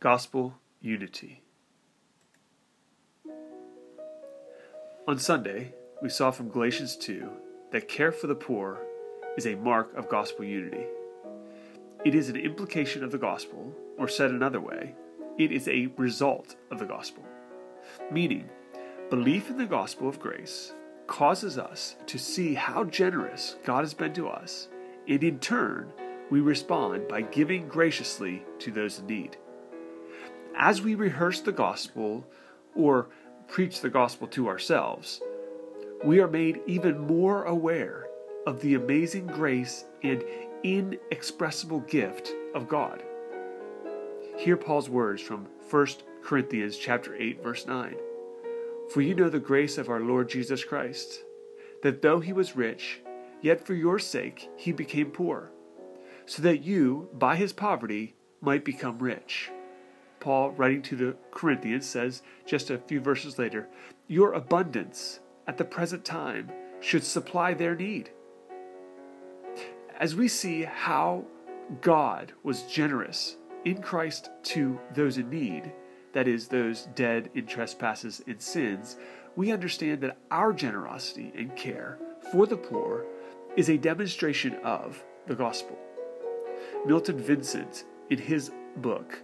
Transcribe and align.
Gospel 0.00 0.54
Unity. 0.80 1.42
On 5.06 5.18
Sunday, 5.18 5.74
we 6.00 6.08
saw 6.08 6.30
from 6.30 6.48
Galatians 6.48 6.96
2 6.96 7.30
that 7.72 7.86
care 7.86 8.10
for 8.10 8.26
the 8.26 8.34
poor 8.34 8.78
is 9.36 9.46
a 9.46 9.56
mark 9.56 9.94
of 9.94 10.08
gospel 10.08 10.46
unity. 10.46 10.86
It 12.02 12.14
is 12.14 12.30
an 12.30 12.36
implication 12.36 13.04
of 13.04 13.12
the 13.12 13.18
gospel, 13.18 13.74
or 13.98 14.08
said 14.08 14.30
another 14.30 14.58
way, 14.58 14.94
it 15.36 15.52
is 15.52 15.68
a 15.68 15.92
result 15.98 16.56
of 16.70 16.78
the 16.78 16.86
gospel. 16.86 17.22
Meaning, 18.10 18.48
belief 19.10 19.50
in 19.50 19.58
the 19.58 19.66
gospel 19.66 20.08
of 20.08 20.18
grace 20.18 20.72
causes 21.08 21.58
us 21.58 21.96
to 22.06 22.18
see 22.18 22.54
how 22.54 22.84
generous 22.84 23.56
God 23.66 23.80
has 23.80 23.92
been 23.92 24.14
to 24.14 24.30
us, 24.30 24.70
and 25.06 25.22
in 25.22 25.38
turn, 25.40 25.92
we 26.30 26.40
respond 26.40 27.06
by 27.06 27.20
giving 27.20 27.68
graciously 27.68 28.46
to 28.60 28.70
those 28.70 29.00
in 29.00 29.06
need. 29.06 29.36
As 30.56 30.82
we 30.82 30.94
rehearse 30.94 31.40
the 31.40 31.52
gospel 31.52 32.26
or 32.74 33.08
preach 33.48 33.80
the 33.80 33.90
gospel 33.90 34.26
to 34.28 34.48
ourselves, 34.48 35.20
we 36.04 36.20
are 36.20 36.28
made 36.28 36.60
even 36.66 36.98
more 36.98 37.44
aware 37.44 38.06
of 38.46 38.60
the 38.60 38.74
amazing 38.74 39.26
grace 39.26 39.84
and 40.02 40.24
inexpressible 40.62 41.80
gift 41.80 42.32
of 42.54 42.68
God. 42.68 43.02
Hear 44.36 44.56
Paul's 44.56 44.88
words 44.88 45.22
from 45.22 45.46
1 45.70 45.86
Corinthians 46.22 46.76
chapter 46.76 47.14
8 47.14 47.42
verse 47.42 47.66
9. 47.66 47.96
For 48.92 49.02
you 49.02 49.14
know 49.14 49.28
the 49.28 49.38
grace 49.38 49.78
of 49.78 49.88
our 49.88 50.00
Lord 50.00 50.28
Jesus 50.28 50.64
Christ, 50.64 51.22
that 51.82 52.02
though 52.02 52.20
he 52.20 52.32
was 52.32 52.56
rich, 52.56 53.00
yet 53.40 53.64
for 53.64 53.74
your 53.74 53.98
sake 53.98 54.48
he 54.56 54.72
became 54.72 55.10
poor, 55.10 55.50
so 56.26 56.42
that 56.42 56.64
you 56.64 57.08
by 57.12 57.36
his 57.36 57.52
poverty 57.52 58.14
might 58.40 58.64
become 58.64 58.98
rich. 58.98 59.50
Paul, 60.20 60.50
writing 60.52 60.82
to 60.82 60.96
the 60.96 61.16
Corinthians, 61.30 61.86
says 61.86 62.22
just 62.46 62.70
a 62.70 62.78
few 62.78 63.00
verses 63.00 63.38
later, 63.38 63.68
Your 64.06 64.34
abundance 64.34 65.20
at 65.46 65.56
the 65.58 65.64
present 65.64 66.04
time 66.04 66.50
should 66.80 67.04
supply 67.04 67.54
their 67.54 67.74
need. 67.74 68.10
As 69.98 70.14
we 70.14 70.28
see 70.28 70.62
how 70.62 71.24
God 71.80 72.32
was 72.42 72.62
generous 72.62 73.36
in 73.64 73.82
Christ 73.82 74.30
to 74.44 74.78
those 74.94 75.18
in 75.18 75.28
need, 75.30 75.72
that 76.12 76.26
is, 76.26 76.48
those 76.48 76.88
dead 76.94 77.30
in 77.34 77.46
trespasses 77.46 78.22
and 78.26 78.40
sins, 78.40 78.96
we 79.36 79.52
understand 79.52 80.00
that 80.00 80.18
our 80.30 80.52
generosity 80.52 81.32
and 81.36 81.54
care 81.54 81.98
for 82.32 82.46
the 82.46 82.56
poor 82.56 83.06
is 83.56 83.68
a 83.68 83.76
demonstration 83.76 84.54
of 84.64 85.02
the 85.26 85.34
gospel. 85.34 85.78
Milton 86.86 87.18
Vincent, 87.18 87.84
in 88.10 88.18
his 88.18 88.50
book, 88.76 89.22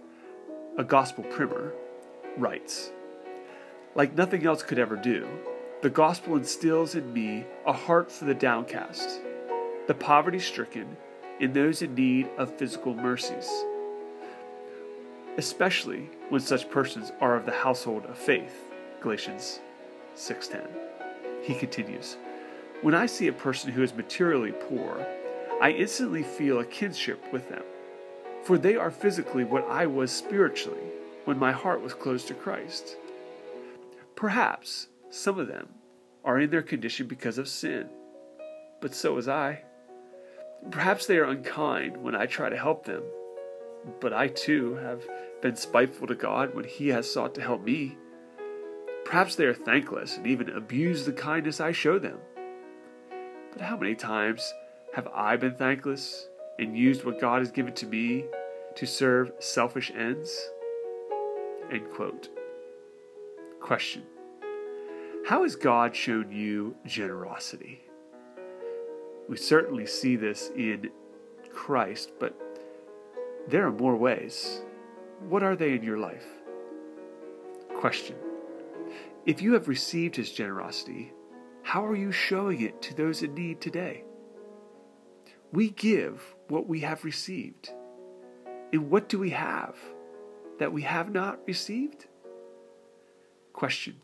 A 0.79 0.83
Gospel 0.83 1.23
Primer, 1.23 1.73
writes 2.37 2.91
Like 3.95 4.13
nothing 4.13 4.45
else 4.45 4.61
could 4.61 4.77
ever 4.77 4.95
do, 4.95 5.27
the 5.81 5.89
gospel 5.89 6.35
instills 6.35 6.93
in 6.93 7.11
me 7.11 7.45
a 7.65 7.73
heart 7.73 8.11
for 8.11 8.25
the 8.25 8.35
downcast, 8.35 9.21
the 9.87 9.95
poverty 9.95 10.37
stricken, 10.37 10.95
and 11.41 11.51
those 11.51 11.81
in 11.81 11.95
need 11.95 12.29
of 12.37 12.55
physical 12.59 12.93
mercies, 12.93 13.49
especially 15.39 16.11
when 16.29 16.41
such 16.41 16.69
persons 16.69 17.11
are 17.21 17.35
of 17.35 17.47
the 17.47 17.51
household 17.51 18.05
of 18.05 18.15
faith. 18.15 18.71
Galatians 19.01 19.59
6:10. 20.13 20.67
He 21.41 21.55
continues, 21.55 22.17
"When 22.83 22.93
I 22.93 23.07
see 23.07 23.27
a 23.27 23.33
person 23.33 23.71
who 23.71 23.81
is 23.81 23.95
materially 23.95 24.51
poor, 24.51 25.07
I 25.59 25.71
instantly 25.71 26.21
feel 26.21 26.59
a 26.59 26.65
kinship 26.65 27.33
with 27.33 27.49
them, 27.49 27.63
for 28.47 28.57
they 28.57 28.77
are 28.77 28.89
physically 28.89 29.43
what 29.43 29.67
I 29.67 29.87
was 29.87 30.09
spiritually 30.09 30.79
when 31.25 31.37
my 31.37 31.51
heart 31.51 31.81
was 31.81 31.93
closed 31.93 32.29
to 32.29 32.33
Christ. 32.33 32.95
Perhaps 34.15 34.87
some 35.09 35.37
of 35.37 35.49
them 35.49 35.67
are 36.23 36.39
in 36.39 36.49
their 36.49 36.61
condition 36.61 37.07
because 37.07 37.37
of 37.37 37.49
sin, 37.49 37.89
but 38.79 38.95
so 38.95 39.15
was 39.15 39.27
I. 39.27 39.63
Perhaps 40.71 41.07
they 41.07 41.17
are 41.17 41.25
unkind 41.25 41.97
when 41.97 42.15
I 42.15 42.25
try 42.25 42.47
to 42.47 42.55
help 42.55 42.85
them, 42.85 43.03
but 43.99 44.13
I 44.13 44.29
too 44.29 44.75
have 44.75 45.03
been 45.41 45.57
spiteful 45.57 46.07
to 46.07 46.15
God 46.15 46.55
when 46.55 46.63
He 46.63 46.87
has 46.87 47.11
sought 47.11 47.35
to 47.35 47.41
help 47.41 47.61
me. 47.61 47.97
Perhaps 49.03 49.35
they 49.35 49.43
are 49.43 49.53
thankless 49.53 50.15
and 50.15 50.25
even 50.25 50.49
abuse 50.51 51.05
the 51.05 51.11
kindness 51.11 51.59
I 51.59 51.73
show 51.73 51.99
them. 51.99 52.19
But 53.51 53.63
how 53.63 53.75
many 53.75 53.93
times 53.93 54.53
have 54.93 55.09
I 55.13 55.35
been 55.35 55.55
thankless 55.55 56.29
and 56.59 56.77
used 56.77 57.03
what 57.03 57.19
God 57.19 57.39
has 57.39 57.51
given 57.51 57.73
to 57.75 57.85
me 57.85 58.25
to 58.75 58.85
serve 58.85 59.31
selfish 59.39 59.91
ends? 59.95 60.49
End 61.71 61.89
quote. 61.91 62.29
Question 63.59 64.03
How 65.27 65.43
has 65.43 65.55
God 65.55 65.95
shown 65.95 66.31
you 66.31 66.75
generosity? 66.85 67.81
We 69.27 69.35
certainly 69.35 69.85
see 69.85 70.15
this 70.15 70.51
in 70.55 70.89
Christ, 71.51 72.13
but 72.19 72.33
there 73.47 73.65
are 73.67 73.71
more 73.71 73.95
ways. 73.95 74.61
What 75.27 75.43
are 75.43 75.55
they 75.55 75.73
in 75.73 75.83
your 75.83 75.97
life? 75.97 76.25
Question 77.75 78.15
If 79.25 79.41
you 79.41 79.53
have 79.53 79.67
received 79.67 80.15
His 80.15 80.31
generosity, 80.31 81.11
how 81.63 81.85
are 81.85 81.95
you 81.95 82.11
showing 82.11 82.61
it 82.61 82.81
to 82.83 82.95
those 82.95 83.23
in 83.23 83.33
need 83.33 83.59
today? 83.59 84.03
We 85.51 85.69
give 85.69 86.35
what 86.49 86.67
we 86.67 86.81
have 86.81 87.05
received. 87.05 87.71
And 88.73 88.89
what 88.89 89.07
do 89.07 89.17
we 89.17 89.29
have 89.29 89.75
that 90.59 90.73
we 90.73 90.81
have 90.81 91.11
not 91.11 91.39
received? 91.47 92.07
Question 93.53 93.95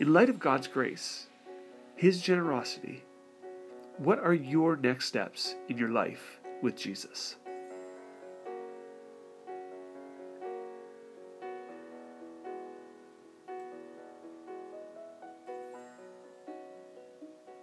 In 0.00 0.12
light 0.12 0.28
of 0.28 0.40
God's 0.40 0.66
grace, 0.66 1.28
His 1.94 2.20
generosity, 2.20 3.04
what 3.98 4.18
are 4.18 4.34
your 4.34 4.76
next 4.76 5.06
steps 5.06 5.54
in 5.68 5.78
your 5.78 5.90
life 5.90 6.40
with 6.62 6.76
Jesus? 6.76 7.36